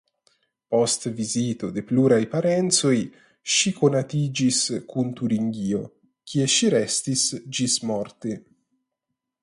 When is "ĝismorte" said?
7.59-8.35